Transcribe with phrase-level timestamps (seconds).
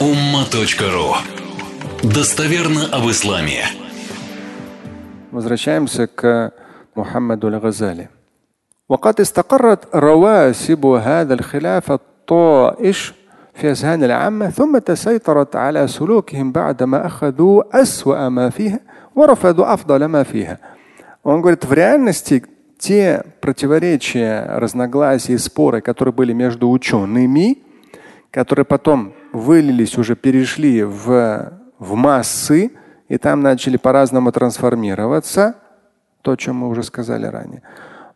[0.00, 1.14] umma.ru
[2.02, 3.64] Достоверно об исламе.
[5.32, 6.52] Возвращаемся к
[6.94, 8.08] Мухаммаду Аль-Газали.
[8.88, 13.14] وقد استقرت رواسب هذا الخلاف الطائش
[13.54, 18.80] في أذهان العامة ثم تسيطرت على سلوكهم بعدما أخذوا أسوأ ما فيها
[19.14, 20.58] ورفضوا أفضل ما فيها.
[21.24, 22.44] Он говорит, в реальности
[22.78, 27.58] те противоречия, разногласия и споры, которые были между учеными,
[28.30, 32.72] которые потом вылились, уже перешли в, в массы,
[33.08, 35.56] и там начали по-разному трансформироваться,
[36.22, 37.62] то, о чем мы уже сказали ранее.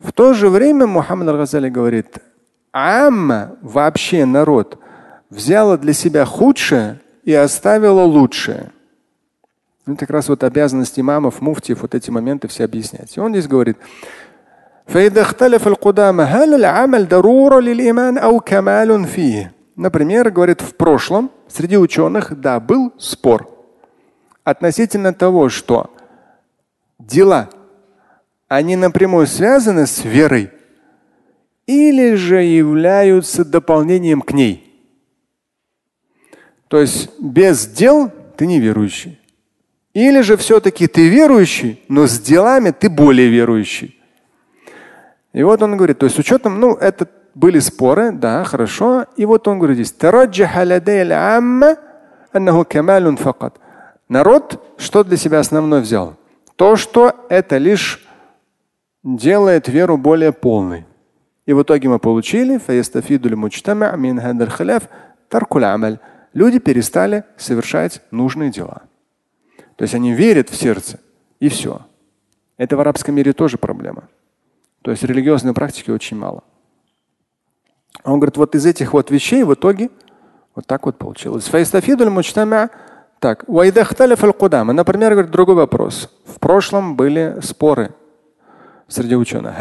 [0.00, 2.18] В то же время Мухаммад Аль-Газали говорит,
[2.72, 4.78] Амма, вообще народ,
[5.28, 8.72] взяла для себя худшее и оставила лучшее.
[9.86, 13.16] Ну, как раз вот обязанность имамов, муфтиев вот эти моменты все объяснять.
[13.16, 13.76] И он здесь говорит,
[14.86, 21.77] فإذا اختلف القدامى هل العمل ضرورة للإيمان أو كمال فيه؟ Например, говорит, в прошлом среди
[21.77, 23.49] ученых, да, был спор
[24.43, 25.91] относительно того, что
[26.99, 27.49] дела,
[28.47, 30.51] они напрямую связаны с верой
[31.65, 34.61] или же являются дополнением к ней.
[36.67, 39.19] То есть без дел ты не верующий.
[39.93, 43.99] Или же все-таки ты верующий, но с делами ты более верующий.
[45.33, 49.05] И вот он говорит, то есть с учетом, ну, это были споры, да, хорошо.
[49.17, 49.91] И вот он говорит здесь,
[54.09, 56.15] народ что для себя основной взял?
[56.55, 58.05] То, что это лишь
[59.03, 60.85] делает веру более полной.
[61.45, 62.57] И в итоге мы получили
[66.33, 68.83] люди перестали совершать нужные дела.
[69.75, 70.99] То есть они верят в сердце,
[71.39, 71.81] и все.
[72.57, 74.07] Это в арабском мире тоже проблема.
[74.81, 76.43] То есть религиозной практики очень мало.
[78.03, 79.89] Он говорит, вот из этих вот вещей в итоге
[80.55, 81.45] вот так вот получилось.
[83.19, 83.43] Так,
[84.73, 86.09] например, говорит другой вопрос.
[86.25, 87.93] В прошлом были споры
[88.87, 89.55] среди ученых.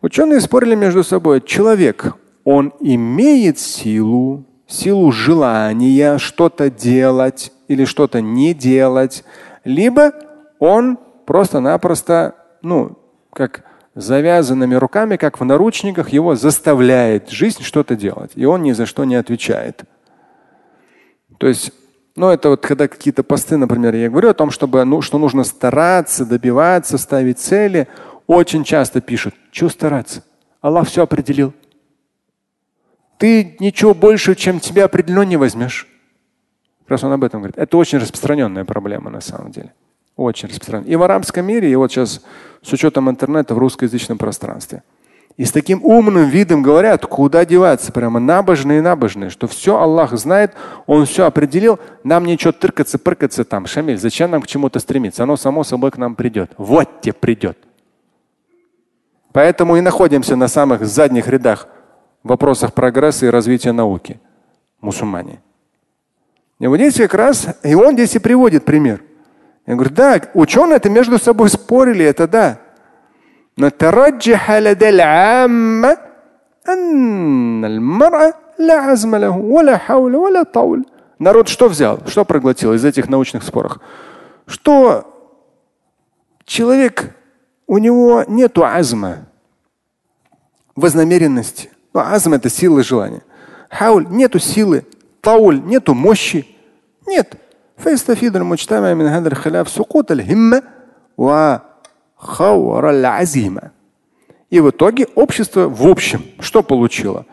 [0.00, 1.40] Ученые спорили между собой.
[1.40, 2.14] Человек,
[2.44, 9.24] он имеет силу, силу желания что-то делать или что-то не делать,
[9.64, 10.12] либо
[10.58, 12.98] он просто-напросто, ну,
[13.32, 13.64] как
[13.94, 19.04] завязанными руками, как в наручниках, его заставляет жизнь что-то делать, и он ни за что
[19.04, 19.84] не отвечает.
[21.38, 21.72] То есть,
[22.16, 25.44] ну, это вот когда какие-то посты, например, я говорю о том, чтобы, ну, что нужно
[25.44, 27.88] стараться, добиваться, ставить цели,
[28.26, 30.24] очень часто пишут, что стараться?
[30.60, 31.52] Аллах все определил.
[33.18, 35.88] Ты ничего больше, чем тебе определено, не возьмешь.
[36.88, 37.56] Раз он об этом говорит.
[37.58, 39.72] Это очень распространенная проблема на самом деле.
[40.16, 40.92] Очень распространенная.
[40.92, 42.20] И в арабском мире, и вот сейчас
[42.62, 44.82] с учетом интернета в русскоязычном пространстве.
[45.36, 50.52] И с таким умным видом говорят, куда деваться, прямо набожные набожные, что все Аллах знает,
[50.86, 53.66] Он все определил, нам ничего тыркаться, пыркаться там.
[53.66, 55.24] Шамиль, зачем нам к чему-то стремиться?
[55.24, 56.52] Оно само собой к нам придет.
[56.56, 57.58] Вот тебе придет.
[59.32, 61.66] Поэтому и находимся на самых задних рядах
[62.24, 64.18] в вопросах прогресса и развития науки.
[64.80, 65.40] Мусульмане.
[66.58, 69.02] И вот здесь как раз, и он здесь и приводит пример.
[69.66, 72.58] Я говорю, да, ученые это между собой спорили, это да.
[73.56, 73.66] Но
[81.18, 83.78] Народ что взял, что проглотил из этих научных споров?
[84.46, 85.38] Что
[86.44, 87.14] человек,
[87.66, 89.26] у него нет азма,
[90.74, 93.21] вознамеренности, Ну, азм это сила желания.
[93.69, 94.85] Хауль нету силы,
[95.21, 96.47] тауль нету мощи.
[97.07, 97.35] Нет.
[97.79, 100.63] فيستفيد المجتمع من هذا الخلاف سقوط الهمة
[101.17, 103.71] وخور العزيمة.
[104.49, 107.25] И в итоге общество в общем что получило?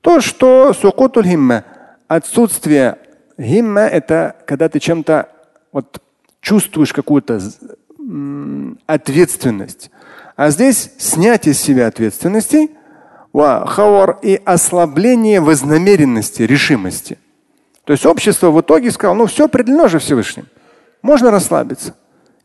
[0.00, 1.64] То, что сукутуль химма,
[2.08, 2.96] отсутствие
[3.38, 5.28] химма это когда ты чем-то
[5.72, 6.00] вот
[6.40, 7.40] чувствуешь какую-то
[8.86, 9.90] ответственность.
[10.36, 12.70] А здесь снятие с себя ответственности
[14.21, 17.17] и ослабление вознамеренности, решимости.
[17.83, 20.47] То есть общество в итоге сказало, ну все определено же Всевышним.
[21.01, 21.95] Можно расслабиться.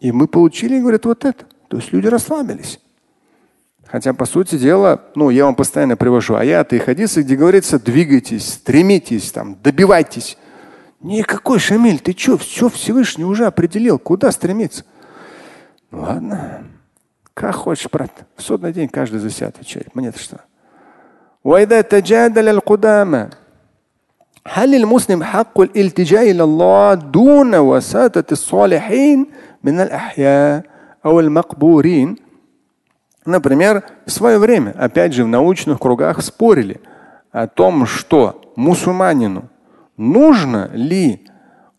[0.00, 1.44] И мы получили, говорят, вот это.
[1.68, 2.80] То есть люди расслабились.
[3.86, 8.54] Хотя, по сути дела, ну, я вам постоянно привожу аят и хадисы, где говорится, двигайтесь,
[8.54, 10.38] стремитесь, там, добивайтесь.
[11.00, 14.84] Никакой Шамиль, ты что, все Всевышний уже определил, куда стремиться?
[15.90, 16.64] Ладно,
[17.34, 18.26] как хочешь, брат.
[18.36, 19.94] В судный день каждый за себя отвечает.
[19.94, 20.40] Мне-то что?
[21.43, 23.27] وإذا تجادل القدامى
[24.47, 29.27] هل المسلم حق الالتجاء إلى الله دون وساطة الصالحين
[29.63, 30.63] من الأحياء
[31.05, 32.15] أو المقبورين
[33.27, 36.79] Например, в свое время, опять же, в научных кругах спорили
[37.33, 39.49] о том, что мусульманину
[39.97, 41.27] нужно ли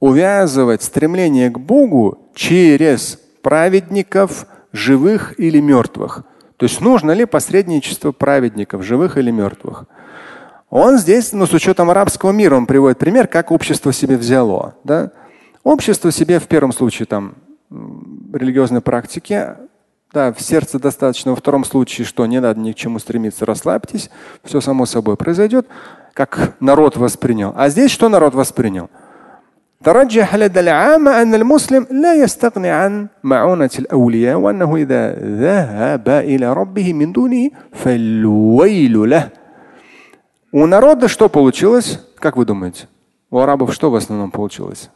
[0.00, 6.24] увязывать стремление к Богу через праведников, живых или мертвых.
[6.59, 9.85] То есть нужно ли посредничество праведников, живых или мертвых.
[10.69, 14.75] Он здесь, ну, с учетом арабского мира, он приводит пример, как общество себе взяло.
[14.83, 15.11] Да?
[15.63, 17.35] Общество себе в первом случае там
[17.71, 19.55] религиозной практики,
[20.11, 21.31] да, в сердце достаточно.
[21.31, 24.09] Во втором случае, что не надо ни к чему стремиться, расслабьтесь,
[24.43, 25.65] все само собой произойдет,
[26.13, 27.53] как народ воспринял.
[27.55, 28.89] А здесь что народ воспринял?
[29.84, 36.92] ترجح لدى العامة أن المسلم لا يستغني عن معونة الأولياء وأنه إذا ذهب إلى ربه
[36.92, 39.30] من دونه فالويل له.
[40.52, 41.98] У народа что получилось?
[42.18, 42.86] Как вы думаете?
[43.30, 44.88] У арабов что в основном получилось?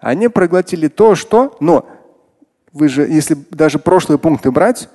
[0.00, 1.86] Они проглотили то, что, но
[2.72, 4.88] вы же, если даже прошлые пункты брать,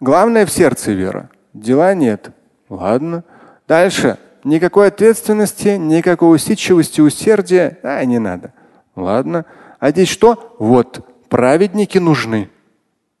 [0.00, 1.30] главное в сердце вера.
[1.54, 2.30] Дела нет.
[2.68, 3.24] Ладно.
[3.68, 4.18] Дальше.
[4.47, 7.79] Никакой ответственности, никакой усидчивости, усердия.
[7.83, 8.53] А, не надо.
[8.95, 9.45] Ладно.
[9.77, 10.55] А здесь что?
[10.57, 12.49] Вот, праведники нужны.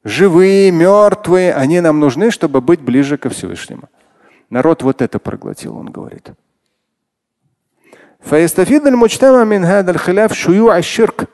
[0.05, 3.89] Живые, мертвые, они нам нужны, чтобы быть ближе ко Всевышнему.
[4.49, 6.31] Народ вот это проглотил, он говорит.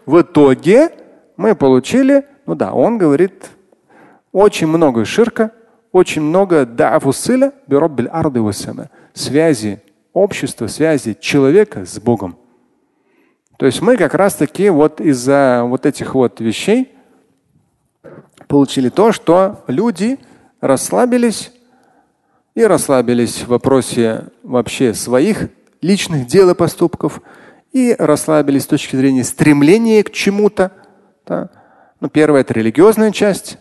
[0.08, 0.90] В итоге
[1.38, 3.52] мы получили, ну да, он говорит,
[4.32, 5.52] очень много ширка,
[5.94, 6.68] очень много.
[9.14, 9.82] Связи
[10.12, 12.36] общества, связи человека с Богом.
[13.58, 16.92] То есть мы как раз таки вот из-за вот этих вот вещей
[18.48, 20.20] получили то, что люди
[20.60, 21.54] расслабились
[22.56, 25.50] и расслабились в вопросе вообще своих
[25.82, 27.22] личных дел и поступков
[27.72, 30.72] и расслабились с точки зрения стремления к чему-то.
[31.26, 31.50] Да.
[32.00, 33.58] Ну, первое это религиозная часть,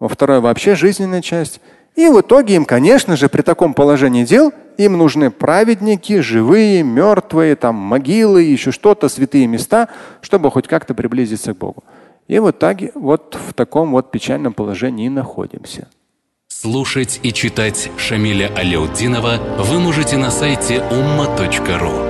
[0.00, 1.60] во второе вообще жизненная часть.
[1.94, 7.54] И в итоге им, конечно же, при таком положении дел им нужны праведники, живые, мертвые,
[7.54, 9.88] там могилы, еще что-то, святые места,
[10.22, 11.84] чтобы хоть как-то приблизиться к Богу.
[12.26, 15.88] И в итоге вот в таком вот печальном положении и находимся.
[16.48, 22.09] Слушать и читать Шамиля Аляутдинова вы можете на сайте umma.ru.